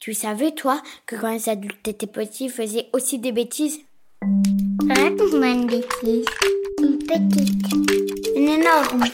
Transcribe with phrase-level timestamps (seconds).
[0.00, 3.80] Tu savais, toi, que quand les adultes étaient petits, ils faisaient aussi des bêtises?
[4.88, 6.24] Raconte-moi une bêtise.
[6.78, 7.70] Une petite.
[8.34, 9.04] Une énorme.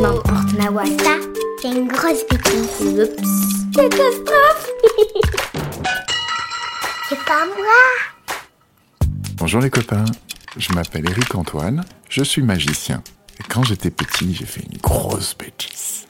[0.00, 0.86] N'importe, Nawa.
[0.86, 1.18] Ça,
[1.62, 2.98] c'est une grosse bêtise.
[2.98, 3.76] Oups.
[3.76, 4.70] Catastrophe
[7.08, 7.84] C'est pas moi.
[9.36, 10.04] Bonjour les copains,
[10.56, 13.04] je m'appelle Eric Antoine, je suis magicien.
[13.38, 16.07] Et quand j'étais petit, j'ai fait une grosse bêtise.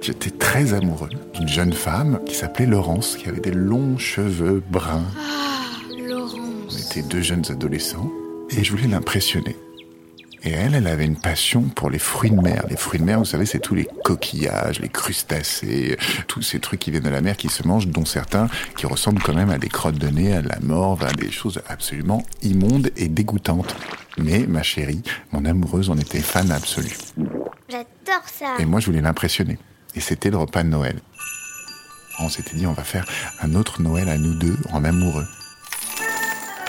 [0.00, 5.04] J'étais très amoureux d'une jeune femme qui s'appelait Laurence, qui avait des longs cheveux bruns.
[5.92, 6.86] On Laurence.
[6.90, 8.10] était deux jeunes adolescents
[8.50, 9.56] et je voulais l'impressionner.
[10.42, 12.64] Et elle, elle avait une passion pour les fruits de mer.
[12.70, 16.80] Les fruits de mer, vous savez, c'est tous les coquillages, les crustacés, tous ces trucs
[16.80, 19.58] qui viennent de la mer, qui se mangent, dont certains qui ressemblent quand même à
[19.58, 23.76] des crottes de nez, à de la morve, à des choses absolument immondes et dégoûtantes.
[24.16, 26.96] Mais ma chérie, mon amoureuse, en était fan absolue.
[27.68, 28.56] J'adore ça.
[28.58, 29.58] Et moi, je voulais l'impressionner.
[29.94, 31.00] Et c'était le repas de Noël.
[32.18, 33.06] On s'était dit, on va faire
[33.40, 35.26] un autre Noël à nous deux, en amoureux.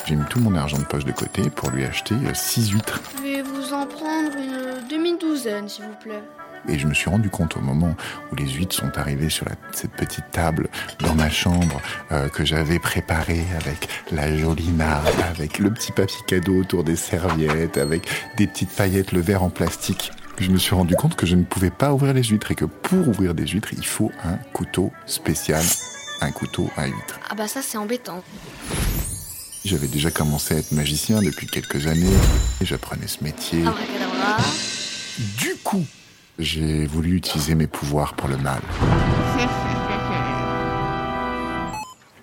[0.08, 2.99] J'ai mis tout mon argent de poche de côté pour lui acheter euh, six huîtres.
[3.17, 6.23] Je vais vous en prendre une demi-douzaine, s'il vous plaît.
[6.67, 7.95] Et je me suis rendu compte au moment
[8.31, 12.45] où les huîtres sont arrivées sur la- cette petite table dans ma chambre euh, que
[12.45, 18.08] j'avais préparée avec la jolie nappe, avec le petit papier cadeau autour des serviettes, avec
[18.38, 20.11] des petites paillettes, le verre en plastique.
[20.42, 22.66] Je me suis rendu compte que je ne pouvais pas ouvrir les huîtres et que
[22.66, 25.64] pour ouvrir des huîtres, il faut un couteau spécial,
[26.20, 27.20] un couteau à huîtres.
[27.30, 28.23] Ah bah ça c'est embêtant.
[29.64, 32.09] J'avais déjà commencé à être magicien depuis quelques années
[32.59, 33.61] et j'apprenais ce métier.
[33.67, 34.38] Abracadabra.
[35.38, 35.86] Du coup,
[36.39, 38.61] j'ai voulu utiliser mes pouvoirs pour le mal.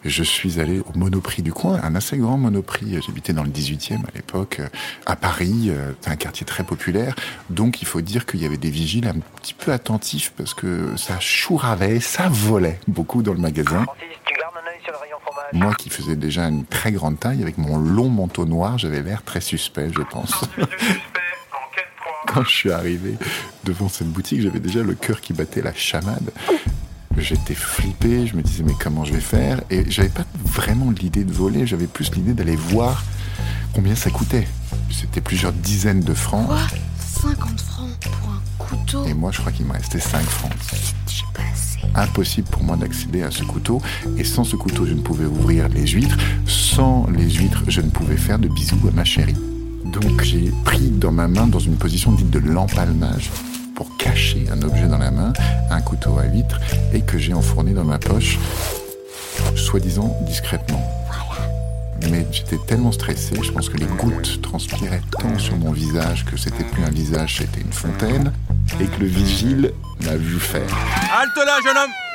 [0.09, 2.99] Je suis allé au Monoprix du coin, un assez grand Monoprix.
[3.07, 4.69] J'habitais dans le 18e à l'époque, euh,
[5.05, 5.67] à Paris.
[5.69, 7.15] euh, C'est un quartier très populaire.
[7.51, 10.97] Donc il faut dire qu'il y avait des vigiles un petit peu attentifs parce que
[10.97, 13.85] ça chouravait, ça volait beaucoup dans le magasin.
[15.53, 19.23] Moi qui faisais déjà une très grande taille, avec mon long manteau noir, j'avais l'air
[19.23, 20.31] très suspect, je pense.
[20.31, 20.59] Suspect,
[21.53, 22.35] enquête 3.
[22.35, 23.15] Quand je suis arrivé
[23.65, 26.31] devant cette boutique, j'avais déjà le cœur qui battait la chamade.
[27.21, 29.61] J'étais flippé, je me disais mais comment je vais faire?
[29.71, 33.05] Et j'avais pas vraiment l'idée de voler, j'avais plus l'idée d'aller voir
[33.75, 34.47] combien ça coûtait.
[34.91, 36.47] C'était plusieurs dizaines de francs.
[36.47, 36.59] Quoi?
[37.23, 39.05] 50 francs pour un couteau?
[39.07, 40.53] Et moi, je crois qu'il me restait 5 francs.
[41.07, 41.81] J'ai pas assez.
[41.95, 43.83] Impossible pour moi d'accéder à ce couteau.
[44.17, 46.17] Et sans ce couteau, je ne pouvais ouvrir les huîtres.
[46.47, 49.37] Sans les huîtres, je ne pouvais faire de bisous à ma chérie.
[49.85, 53.31] Donc j'ai pris dans ma main, dans une position dite de l'empalmage,
[53.79, 55.33] pour cacher un objet dans la main,
[55.71, 56.59] un couteau à huîtres,
[56.93, 58.37] et que j'ai enfourné dans ma poche,
[59.55, 60.85] soi-disant discrètement.
[62.11, 66.37] Mais j'étais tellement stressé, je pense que les gouttes transpiraient tant sur mon visage que
[66.37, 68.33] c'était plus un visage, c'était une fontaine,
[68.81, 69.73] et que le vigile
[70.05, 70.77] m'a vu faire.
[71.17, 72.08] Halte là, jeune homme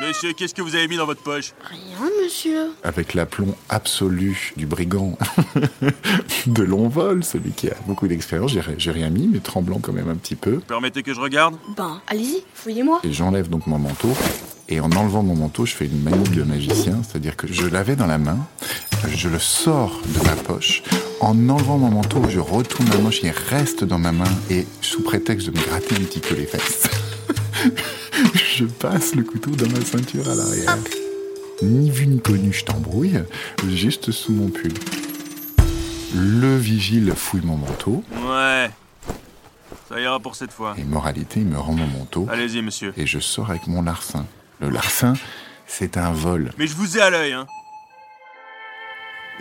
[0.00, 1.52] Monsieur, qu'est-ce que vous avez mis dans votre poche?
[1.70, 2.70] Rien, monsieur.
[2.84, 5.16] avec l'aplomb absolu du brigand
[6.46, 8.52] de long vol, celui qui a beaucoup d'expérience.
[8.76, 10.58] J'ai rien mis, mais tremblant quand même un petit peu.
[10.58, 11.56] Permettez que je regarde?
[11.76, 13.00] Ben, allez-y, fouillez-moi.
[13.04, 14.10] Et j'enlève donc mon manteau.
[14.68, 17.96] Et en enlevant mon manteau, je fais une manip de magicien, c'est-à-dire que je l'avais
[17.96, 18.38] dans la main,
[19.08, 20.82] je le sors de ma poche.
[21.20, 25.02] En enlevant mon manteau, je retourne la manche, il reste dans ma main, et sous
[25.02, 26.88] prétexte de me gratter un petit peu les fesses,
[28.56, 30.78] je passe le couteau dans ma ceinture à l'arrière.
[31.62, 33.22] Ni vu ni connu, je t'embrouille,
[33.68, 34.72] juste sous mon pull.
[36.14, 38.70] Le vigile fouille mon manteau, Ouais.
[39.88, 40.74] Ça ira pour cette fois.
[40.78, 42.92] et moralité, il me rend mon manteau, Allez-y, monsieur.
[42.96, 44.24] et je sors avec mon larcin.
[44.60, 45.14] Le larcin,
[45.66, 46.50] c'est un vol.
[46.58, 47.46] Mais je vous ai à l'œil, hein.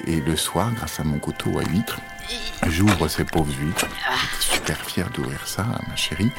[0.07, 1.99] Et le soir, grâce à mon couteau à huîtres,
[2.67, 3.87] j'ouvre ces pauvres huîtres.
[4.41, 6.31] J'étais super fier d'ouvrir ça à ma chérie.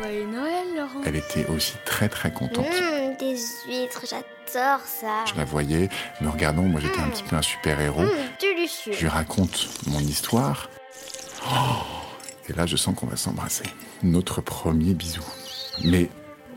[0.00, 1.02] Joyeux Noël, Laurent.
[1.04, 2.66] Elle était aussi très très contente.
[2.66, 3.36] Mmh, des
[3.68, 5.24] huîtres, j'adore ça.
[5.26, 5.88] Je la voyais
[6.20, 8.02] me regardant, moi j'étais un petit peu un super-héros.
[8.02, 8.08] Mmh,
[8.40, 8.94] Je délicieux.
[9.00, 10.68] lui raconte mon histoire.
[11.46, 11.82] Oh
[12.48, 13.64] et là, je sens qu'on va s'embrasser.
[14.02, 15.22] Notre premier bisou.
[15.84, 16.08] Mais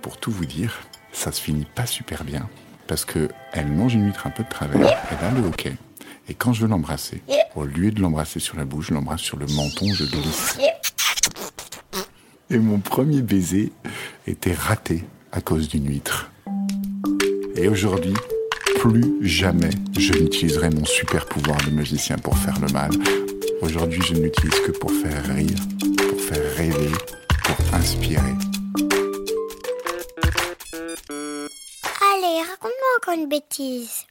[0.01, 0.79] pour tout vous dire,
[1.11, 2.49] ça se finit pas super bien.
[2.87, 4.79] Parce que elle mange une huître un peu de travers,
[5.11, 5.75] elle a le hoquet.
[6.27, 7.21] Et quand je veux l'embrasser,
[7.55, 10.57] au lieu de l'embrasser sur la bouche, je l'embrasse sur le menton, je glisse.
[12.49, 13.71] Et mon premier baiser
[14.25, 16.31] était raté à cause d'une huître.
[17.55, 18.13] Et aujourd'hui,
[18.79, 22.91] plus jamais je n'utiliserai mon super pouvoir de magicien pour faire le mal.
[23.61, 25.57] Aujourd'hui, je ne l'utilise que pour faire rire,
[26.09, 26.91] pour faire rêver,
[27.43, 28.35] pour inspirer.
[32.13, 34.05] Allez, raconte-moi encore une bêtise.